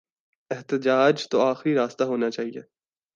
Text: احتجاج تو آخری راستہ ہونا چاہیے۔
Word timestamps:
احتجاج 0.51 1.27
تو 1.27 1.41
آخری 1.41 1.75
راستہ 1.75 2.03
ہونا 2.03 2.29
چاہیے۔ 2.29 2.61